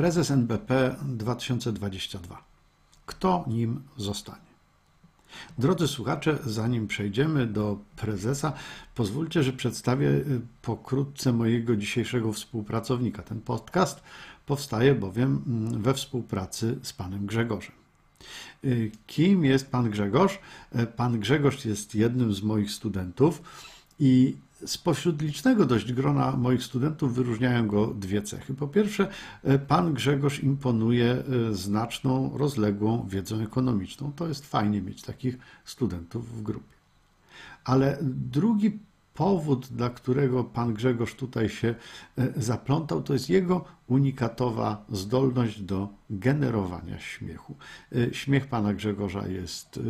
[0.00, 2.44] Prezes NBP 2022.
[3.06, 4.50] Kto nim zostanie?
[5.58, 8.52] Drodzy słuchacze, zanim przejdziemy do prezesa,
[8.94, 13.22] pozwólcie, że przedstawię y, pokrótce mojego dzisiejszego współpracownika.
[13.22, 14.02] Ten podcast
[14.46, 17.72] powstaje bowiem mm, we współpracy z panem Grzegorzem.
[18.64, 20.38] Y, kim jest pan Grzegorz?
[20.78, 23.42] Y, pan Grzegorz jest jednym z moich studentów
[23.98, 24.36] i
[24.66, 28.54] Spośród licznego dość grona moich studentów wyróżniają go dwie cechy.
[28.54, 29.08] Po pierwsze,
[29.44, 31.10] e, pan Grzegorz imponuje
[31.50, 34.12] e, znaczną, rozległą wiedzą ekonomiczną.
[34.16, 36.74] To jest fajnie mieć takich studentów w grupie.
[37.64, 38.78] Ale drugi
[39.14, 41.74] powód, dla którego pan Grzegorz tutaj się
[42.18, 47.54] e, zaplątał, to jest jego unikatowa zdolność do generowania śmiechu.
[48.12, 49.80] Śmiech pana Grzegorza jest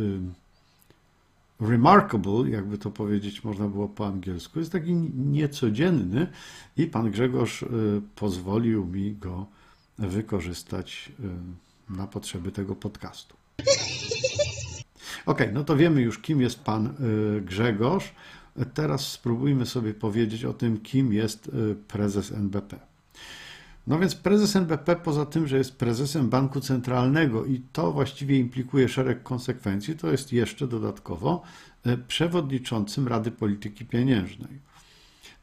[1.61, 6.27] remarkable, jakby to powiedzieć można było po angielsku, jest taki niecodzienny
[6.77, 7.67] i pan Grzegorz y,
[8.15, 9.45] pozwolił mi go
[9.97, 11.11] wykorzystać
[11.89, 13.35] y, na potrzeby tego podcastu.
[15.25, 18.13] Ok, no to wiemy już, kim jest pan y, Grzegorz.
[18.73, 21.51] Teraz spróbujmy sobie powiedzieć o tym, kim jest
[21.87, 22.90] prezes NBP.
[23.87, 28.89] No więc prezes NBP, poza tym, że jest prezesem banku centralnego i to właściwie implikuje
[28.89, 31.41] szereg konsekwencji, to jest jeszcze dodatkowo
[31.85, 34.71] e, przewodniczącym Rady Polityki Pieniężnej.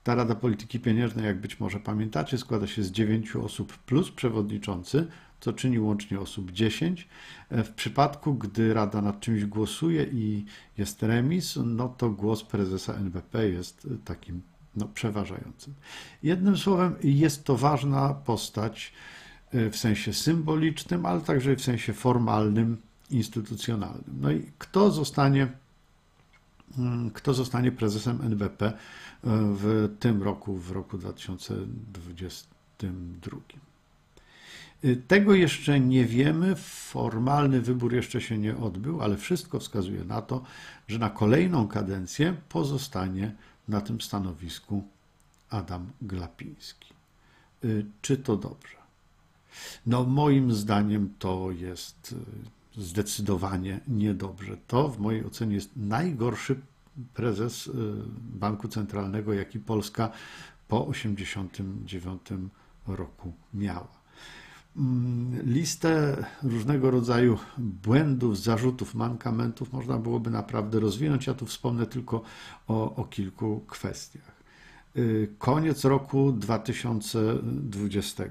[0.04, 5.06] Ta Rada Polityki Pieniężnej, jak być może pamiętacie, składa się z dziewięciu osób plus przewodniczący,
[5.40, 7.08] co czyni łącznie osób 10.
[7.50, 10.44] E, w przypadku, gdy Rada nad czymś głosuje i
[10.78, 14.42] jest remis, no to głos prezesa NBP jest takim
[14.78, 15.74] no, przeważającym.
[16.22, 18.92] Jednym słowem, jest to ważna postać
[19.54, 22.76] y, w sensie symbolicznym, ale także w sensie formalnym,
[23.10, 24.18] instytucjonalnym.
[24.20, 25.48] No i kto zostanie,
[26.78, 28.72] mm, kto zostanie prezesem NBP y,
[29.24, 33.38] w tym roku, w roku 2022?
[34.84, 40.22] Y, tego jeszcze nie wiemy, formalny wybór jeszcze się nie odbył, ale wszystko wskazuje na
[40.22, 40.42] to,
[40.88, 43.34] że na kolejną kadencję pozostanie
[43.68, 44.82] na tym stanowisku
[45.50, 46.94] Adam Glapiński.
[47.64, 48.76] Y, czy to dobrze?
[49.86, 52.14] No, moim zdaniem to jest
[52.76, 54.56] y, zdecydowanie niedobrze.
[54.66, 56.60] To w mojej ocenie jest najgorszy
[57.14, 57.72] prezes y,
[58.18, 60.10] Banku Centralnego, jaki Polska
[60.68, 62.22] po 1989
[62.86, 63.97] roku miała.
[64.76, 71.26] Mm, listę różnego rodzaju błędów, zarzutów, mankamentów można byłoby naprawdę rozwinąć.
[71.26, 72.22] Ja tu wspomnę tylko
[72.68, 74.38] o, o kilku kwestiach.
[74.96, 78.24] Y, koniec roku 2020.
[78.24, 78.30] Y,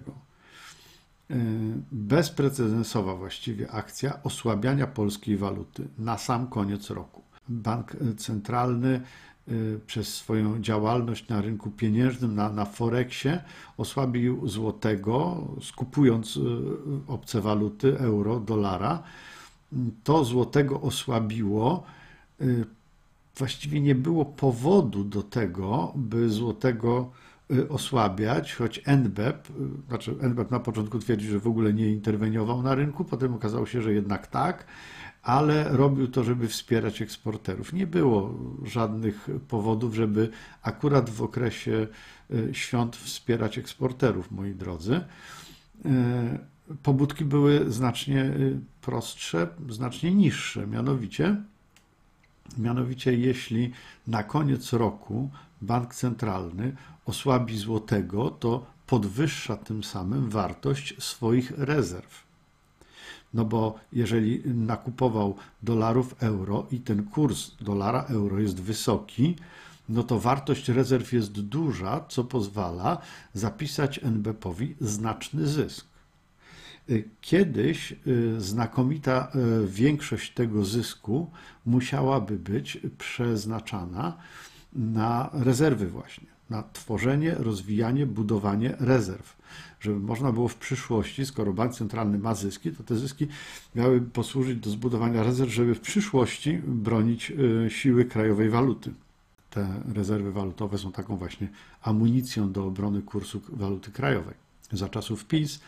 [1.92, 7.22] bezprecedensowa właściwie akcja osłabiania polskiej waluty na sam koniec roku.
[7.50, 9.02] Bank centralny
[9.88, 13.44] przez swoją działalność na rynku pieniężnym, na, na Forexie,
[13.78, 16.42] osłabił złotego, skupując y,
[17.08, 19.04] obce waluty, euro, dolara.
[20.04, 21.84] To złotego osłabiło.
[22.42, 22.66] Y,
[23.38, 27.12] właściwie nie było powodu do tego, by złotego
[27.70, 29.48] osłabiać, choć NBEP,
[29.88, 33.82] znaczy NBEP na początku twierdzi, że w ogóle nie interweniował na rynku, potem okazało się,
[33.82, 34.66] że jednak tak
[35.28, 37.74] ale robił to, żeby wspierać eksporterów.
[37.74, 40.30] Nie było żadnych powodów, żeby
[40.62, 41.88] akurat w okresie
[42.50, 45.02] e, świąt wspierać eksporterów, moi drodzy.
[46.84, 48.34] Pobudki były znacznie
[48.82, 51.36] prostsze, znacznie niższe, mianowicie
[52.58, 53.72] Mianowicie, jeśli
[54.08, 55.30] na koniec roku
[55.62, 56.76] bank centralny
[57.06, 62.28] osłabi złotego, to podwyższa tym samym wartość swoich rezerw.
[63.34, 69.36] No bo jeżeli nakupował dolarów euro i ten kurs dolara euro jest wysoki,
[69.90, 72.98] no to wartość rezerw jest duża, co pozwala
[73.34, 75.86] zapisać NBP-owi znaczny zysk.
[77.22, 79.32] Kiedyś y, znakomita
[79.64, 81.32] y, większość tego zysku
[81.66, 84.18] musiałaby być przeznaczana
[84.74, 89.38] na rezerwy właśnie na tworzenie, rozwijanie, budowanie rezerw.
[89.80, 93.28] Żeby można było w przyszłości, skoro bank centralny ma zyski, to te zyski
[93.76, 98.94] miały posłużyć do zbudowania rezerw, żeby w przyszłości bronić y, siły krajowej waluty.
[99.50, 101.48] Te rezerwy walutowe są taką właśnie
[101.82, 104.34] amunicją do obrony kursu waluty krajowej.
[104.72, 105.60] Za czasów PiS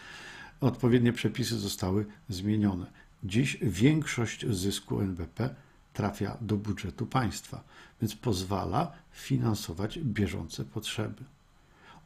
[0.62, 2.86] odpowiednie przepisy zostały zmienione.
[3.24, 5.56] Dziś większość zysku NBP
[6.00, 7.63] trafia do budżetu państwa,
[8.01, 11.24] więc pozwala finansować bieżące potrzeby.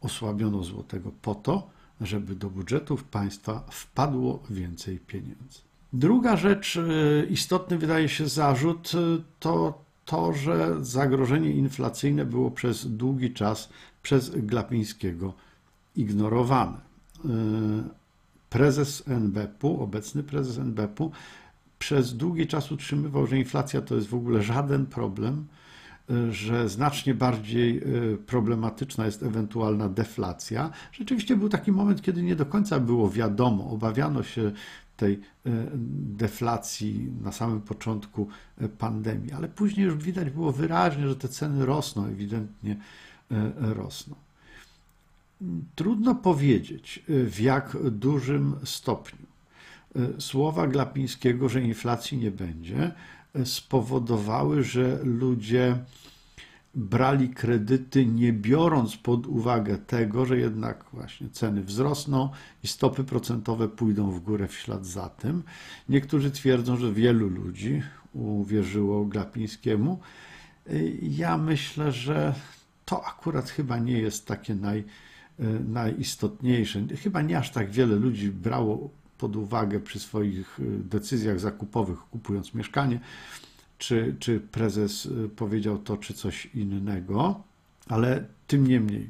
[0.02, 1.70] Osłabiono złotego po to,
[2.02, 5.60] żeby do budżetów państwa wpadło więcej pieniędzy.
[5.94, 12.98] Druga rzecz, e, istotny wydaje się zarzut, e, to to, że zagrożenie inflacyjne było przez
[12.98, 13.70] długi czas
[14.04, 15.34] przez Glapińskiego
[15.96, 16.78] ignorowane.
[16.78, 17.30] E,
[18.50, 21.12] prezes NBP-u, obecny prezes NBP-u,
[21.84, 25.48] przez długi czas utrzymywał, że inflacja to jest w ogóle żaden problem,
[26.32, 27.82] że znacznie bardziej
[28.26, 30.72] problematyczna jest ewentualna deflacja.
[30.92, 34.52] Rzeczywiście był taki moment, kiedy nie do końca było wiadomo, obawiano się
[34.98, 35.20] tej
[36.18, 38.28] deflacji na samym początku
[38.78, 42.78] pandemii, ale później już widać było wyraźnie, że te ceny rosną, ewidentnie
[43.56, 44.16] rosną.
[45.76, 49.33] Trudno powiedzieć, w jak dużym stopniu
[50.20, 52.92] słowa Glapińskiego, że inflacji nie będzie,
[53.46, 55.78] spowodowały, że ludzie
[56.76, 62.30] brali kredyty, nie biorąc pod uwagę tego, że jednak właśnie ceny wzrosną
[62.64, 65.44] i stopy procentowe pójdą w górę w ślad za tym.
[65.90, 67.82] Niektórzy twierdzą, że wielu ludzi
[68.14, 70.00] uwierzyło Glapińskiemu.
[71.02, 72.34] Ja myślę, że
[72.86, 74.84] to akurat chyba nie jest takie naj,
[75.68, 76.88] najistotniejsze.
[77.04, 78.90] Chyba nie aż tak wiele ludzi brało
[79.24, 80.60] pod uwagę przy swoich
[80.90, 83.00] decyzjach zakupowych, kupując mieszkanie,
[83.78, 87.44] czy, czy prezes powiedział to, czy coś innego,
[87.88, 89.10] ale tym niemniej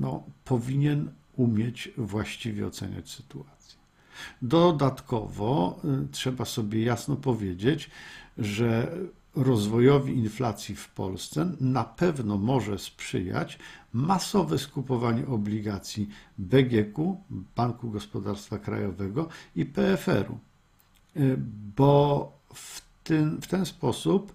[0.00, 3.78] no, powinien umieć właściwie oceniać sytuację.
[4.42, 5.80] Dodatkowo
[6.12, 7.90] trzeba sobie jasno powiedzieć,
[8.38, 8.96] że
[9.42, 13.58] rozwojowi inflacji w Polsce na pewno może sprzyjać
[13.92, 16.08] masowe skupowanie obligacji
[16.38, 16.98] BGK,
[17.56, 20.38] Banku Gospodarstwa Krajowego i PFR-u,
[21.76, 24.34] bo w ten, w ten sposób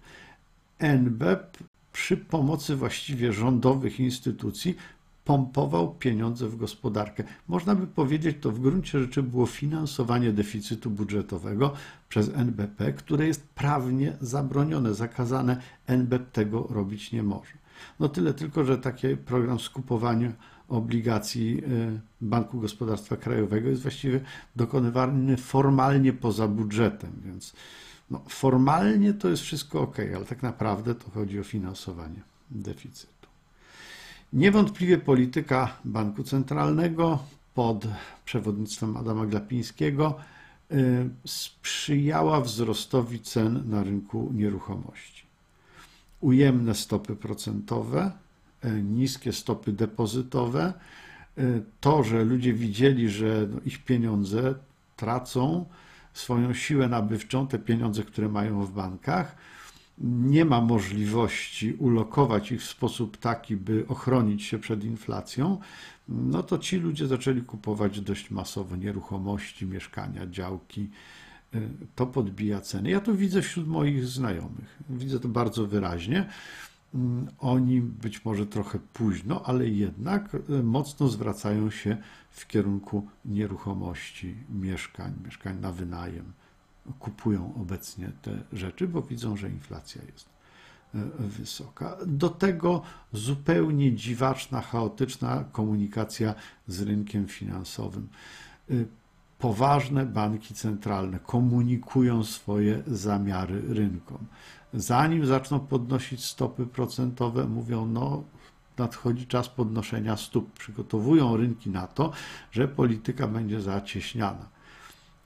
[0.79, 1.63] NBP
[1.93, 4.75] przy pomocy właściwie rządowych instytucji
[5.25, 7.23] pompował pieniądze w gospodarkę.
[7.47, 11.73] Można by powiedzieć, to w gruncie rzeczy było finansowanie deficytu budżetowego
[12.09, 15.57] przez NBP, które jest prawnie zabronione, zakazane.
[15.87, 17.53] NBP tego robić nie może.
[17.99, 20.31] No tyle tylko, że taki program skupowania
[20.67, 24.19] obligacji y, Banku Gospodarstwa Krajowego jest właściwie
[24.55, 27.53] dokonywany formalnie poza budżetem, więc
[28.11, 32.21] no, formalnie to jest wszystko ok, ale tak naprawdę to chodzi o finansowanie
[32.51, 33.12] deficytu.
[34.33, 37.19] Niewątpliwie polityka Banku Centralnego
[37.53, 37.87] pod
[38.25, 40.15] przewodnictwem Adama Glapińskiego
[40.71, 45.23] y, sprzyjała wzrostowi cen na rynku nieruchomości.
[46.21, 48.11] Ujemne stopy procentowe,
[48.65, 50.73] y, niskie stopy depozytowe,
[51.37, 54.55] y, to, że ludzie widzieli, że no, ich pieniądze
[54.95, 55.65] tracą
[56.13, 59.35] swoją siłę nabywczą, te pieniądze, które mają w bankach,
[59.97, 65.57] nie ma możliwości ulokować ich w sposób taki, by ochronić się przed inflacją,
[66.09, 70.89] no to ci ludzie zaczęli kupować dość masowo nieruchomości, mieszkania, działki.
[71.55, 72.89] Y, to podbija ceny.
[72.89, 74.79] Ja to widzę wśród moich znajomych.
[74.89, 76.29] Widzę to bardzo wyraźnie.
[76.95, 81.97] Mm, oni być może trochę późno, ale jednak y, mocno zwracają się
[82.29, 86.33] w kierunku nieruchomości, mieszkań, mieszkań na wynajem
[86.99, 90.29] kupują obecnie te rzeczy, bo widzą, że inflacja jest
[90.95, 91.97] e, wysoka.
[92.05, 92.81] Do tego
[93.13, 96.35] zupełnie dziwaczna, chaotyczna komunikacja
[96.67, 98.07] z rynkiem finansowym.
[98.69, 98.73] E,
[99.39, 104.17] poważne banki centralne komunikują swoje zamiary rynkom.
[104.73, 108.23] Zanim zaczną podnosić stopy procentowe, mówią: No,
[108.77, 110.51] nadchodzi czas podnoszenia stóp.
[110.51, 112.11] Przygotowują rynki na to,
[112.51, 114.53] że polityka będzie zacieśniana.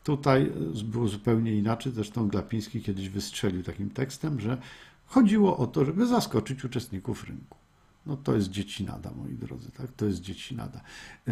[0.08, 0.52] Tutaj
[0.84, 4.58] było zupełnie inaczej, zresztą Glapiński kiedyś wystrzelił takim tekstem, że
[5.06, 7.58] chodziło o to, żeby zaskoczyć uczestników rynku.
[8.06, 9.92] No to jest dziecinada, moi drodzy, tak?
[9.92, 10.82] To jest dziecinada.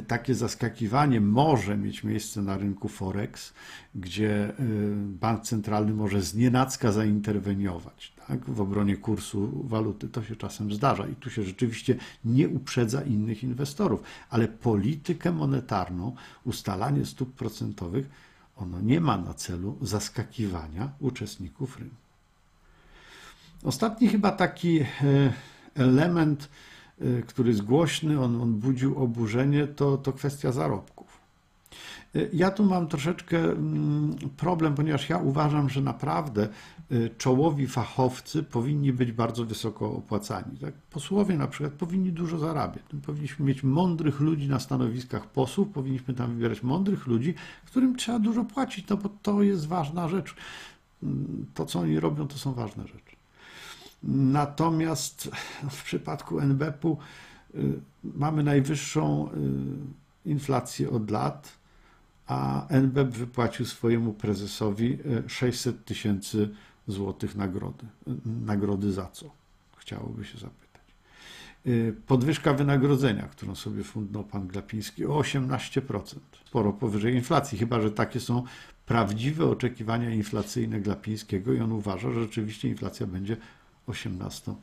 [0.07, 3.53] Takie zaskakiwanie może mieć miejsce na rynku Forex,
[3.95, 8.49] gdzie y, bank centralny może znienacka zainterweniować tak?
[8.49, 10.09] w obronie kursu waluty.
[10.09, 16.15] To się czasem zdarza i tu się rzeczywiście nie uprzedza innych inwestorów, ale politykę monetarną,
[16.45, 18.24] ustalanie stóp procentowych
[18.55, 21.95] ono nie ma na celu zaskakiwania uczestników rynku.
[23.63, 24.85] Ostatni chyba taki e,
[25.75, 26.49] element,
[27.01, 30.94] e, który jest głośny, on, on budził oburzenie, to, to kwestia zarobków.
[32.15, 36.47] E, ja tu mam troszeczkę mm, problem, ponieważ ja uważam, że naprawdę
[36.91, 40.57] Y, czołowi fachowcy powinni być bardzo wysoko opłacani.
[40.57, 40.73] Tak?
[40.73, 42.83] Posłowie na przykład powinni dużo zarabiać.
[43.05, 47.33] Powinniśmy mieć mądrych ludzi na stanowiskach posłów, powinniśmy tam wybierać mądrych ludzi,
[47.65, 50.35] którym trzeba dużo płacić, no bo to jest ważna rzecz.
[51.03, 53.15] Mm, to, co oni robią, to są ważne rzeczy.
[54.03, 55.31] Natomiast
[55.69, 56.97] w przypadku NBP-u
[57.55, 59.29] y, mamy najwyższą
[60.25, 61.51] y, inflację od lat,
[62.27, 66.49] a NBP wypłacił swojemu prezesowi 600 tysięcy
[66.87, 67.85] złotych nagrody.
[68.25, 69.31] Nagrody za co?
[69.77, 70.81] Chciałoby się zapytać.
[71.67, 76.19] Y, Podwyżka wynagrodzenia, którą sobie fundnął pan Glapiński o 18%.
[76.45, 78.43] Sporo powyżej inflacji, chyba że takie są
[78.85, 83.37] prawdziwe oczekiwania inflacyjne Glapińskiego i on uważa, że rzeczywiście inflacja będzie
[83.87, 84.55] 18%.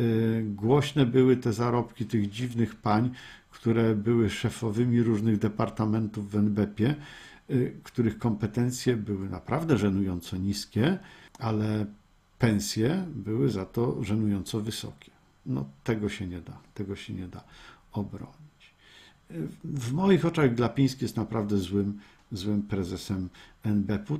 [0.00, 3.10] Y, Głośne były te zarobki tych dziwnych pań,
[3.50, 6.94] które były szefowymi różnych departamentów w NBP-ie,
[7.50, 10.98] y, których kompetencje były naprawdę żenująco niskie,
[11.38, 11.86] ale
[12.38, 15.10] pensje były za to żenująco wysokie.
[15.46, 17.44] No tego się nie da, tego się nie da
[17.92, 18.40] obronić.
[19.64, 21.98] W moich oczach Glapiński jest naprawdę złym,
[22.32, 23.28] złym prezesem
[23.64, 24.18] NBP-u.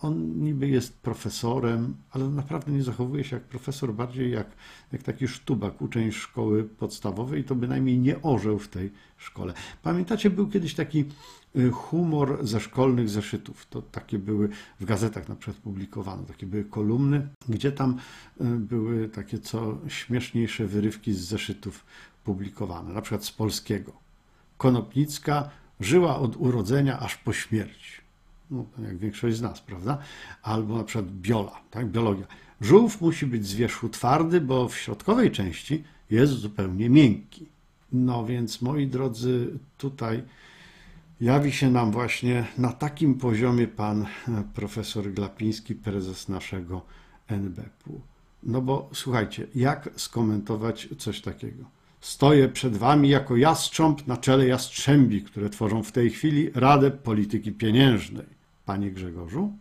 [0.00, 4.46] On niby jest profesorem, ale naprawdę nie zachowuje się jak profesor, bardziej jak,
[4.92, 9.54] jak taki sztubak, uczeń szkoły podstawowej, to bynajmniej nie orzeł w tej szkole.
[9.82, 11.04] Pamiętacie, był kiedyś taki
[11.56, 13.66] y, humor ze szkolnych zeszytów.
[13.66, 14.48] To takie były
[14.80, 17.96] w gazetach na przykład publikowane, takie były kolumny, gdzie tam
[18.40, 21.84] y, były takie co śmieszniejsze wyrywki z zeszytów
[22.24, 23.92] publikowane, na przykład z polskiego.
[24.58, 28.00] Konopnicka żyła od urodzenia aż po śmierć.
[28.50, 29.98] No, jak większość z nas, prawda?
[30.42, 31.86] Albo na przykład biola, tak?
[31.86, 32.26] biologia.
[32.60, 37.46] Żółw musi być z wierzchu twardy, bo w środkowej części jest zupełnie miękki.
[37.92, 40.22] No więc, moi drodzy, tutaj
[41.20, 44.06] jawi się nam właśnie na takim poziomie pan
[44.54, 46.82] profesor Glapiński, prezes naszego
[47.28, 48.00] NBP-u.
[48.42, 51.64] No bo słuchajcie, jak skomentować coś takiego?
[52.00, 57.52] Stoję przed wami jako jastrząb na czele jastrzębi, które tworzą w tej chwili Radę Polityki
[57.52, 58.26] Pieniężnej.
[58.66, 59.52] Panie Grzegorzu?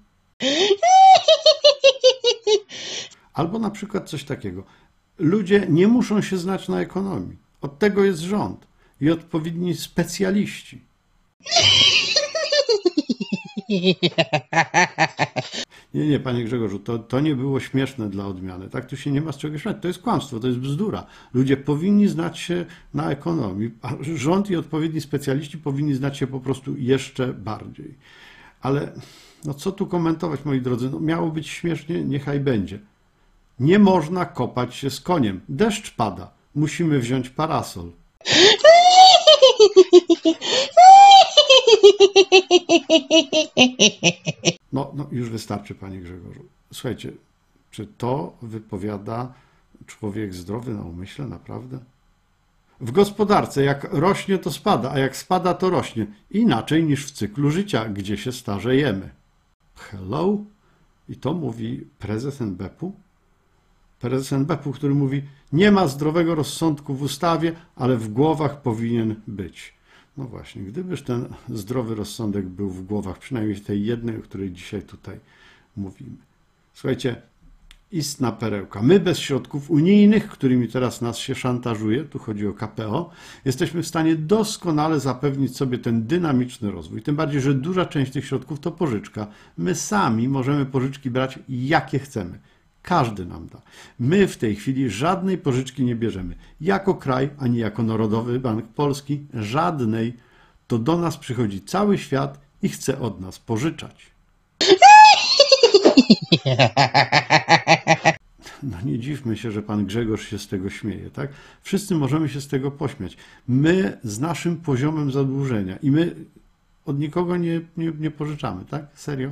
[3.33, 4.63] Albo na przykład coś takiego.
[5.17, 7.37] Ludzie nie muszą się znać na ekonomii.
[7.61, 8.67] Od tego jest rząd
[9.01, 10.81] i odpowiedni specjaliści.
[15.93, 18.69] Nie, nie, panie Grzegorzu, to, to nie było śmieszne dla odmiany.
[18.69, 19.77] Tak, tu się nie ma z czego śmiać.
[19.81, 21.05] To jest kłamstwo, to jest bzdura.
[21.33, 26.39] Ludzie powinni znać się na ekonomii, a rząd i odpowiedni specjaliści powinni znać się po
[26.39, 27.95] prostu jeszcze bardziej.
[28.61, 28.91] Ale
[29.45, 30.89] no co tu komentować, moi drodzy?
[30.89, 32.79] No, miało być śmiesznie, niechaj będzie.
[33.59, 35.41] Nie można kopać się z koniem.
[35.49, 36.31] Deszcz pada.
[36.55, 37.91] Musimy wziąć parasol.
[44.73, 46.45] No, no już wystarczy, panie Grzegorzu.
[46.73, 47.11] Słuchajcie,
[47.71, 49.33] czy to wypowiada
[49.85, 51.79] człowiek zdrowy na umyśle, naprawdę?
[52.81, 56.07] W gospodarce, jak rośnie, to spada, a jak spada, to rośnie.
[56.31, 59.09] Inaczej niż w cyklu życia, gdzie się starzejemy.
[59.75, 60.37] Hello?
[61.09, 62.93] I to mówi prezes NBP-u?
[63.99, 69.78] Prezes NBP-u, który mówi, nie ma zdrowego rozsądku w ustawie, ale w głowach powinien być.
[70.19, 74.81] No właśnie, gdybyż ten zdrowy rozsądek był w głowach, przynajmniej tej jednej, o której dzisiaj
[74.81, 75.19] tutaj
[75.77, 76.17] mówimy.
[76.73, 77.21] Słuchajcie,
[77.91, 78.81] istna perełka.
[78.81, 83.11] My bez środków unijnych, którymi teraz nas się szantażuje, tu chodzi o KPO,
[83.45, 87.01] jesteśmy w stanie doskonale zapewnić sobie ten dynamiczny rozwój.
[87.01, 89.27] Tym bardziej, że duża część tych środków to pożyczka.
[89.57, 92.39] My sami możemy pożyczki brać jakie chcemy.
[92.89, 93.61] Każdy nam da.
[93.99, 96.35] My w tej chwili żadnej pożyczki nie bierzemy.
[96.61, 100.13] Jako kraj, ani jako Narodowy Bank Polski, żadnej.
[100.67, 104.11] To do nas przychodzi cały świat i chce od nas pożyczać.
[108.63, 111.29] No nie dziwmy się, że pan Grzegorz się z tego śmieje, tak?
[111.61, 113.17] Wszyscy możemy się z tego pośmiać.
[113.47, 116.15] My z naszym poziomem zadłużenia i my
[116.85, 118.85] od nikogo nie, nie, nie pożyczamy, tak?
[118.93, 119.31] Serio?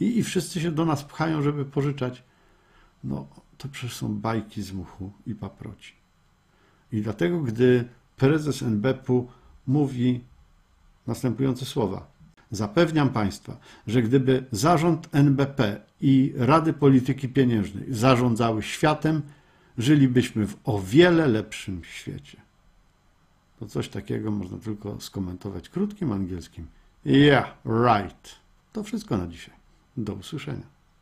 [0.00, 2.22] I, I wszyscy się do nas pchają, żeby pożyczać.
[3.04, 3.26] No,
[3.58, 5.92] to przecież są bajki z muchu i paproci.
[6.92, 9.28] I dlatego, gdy prezes NBP-u
[9.66, 10.20] mówi
[11.06, 12.06] następujące słowa.
[12.50, 19.22] Zapewniam Państwa, że gdyby zarząd NBP i Rady Polityki Pieniężnej zarządzały światem,
[19.78, 22.40] żylibyśmy w o wiele lepszym świecie.
[23.58, 26.66] To coś takiego można tylko skomentować krótkim angielskim.
[27.04, 28.34] Yeah, right.
[28.72, 29.54] To wszystko na dzisiaj.
[29.96, 30.75] Do usłyszenia.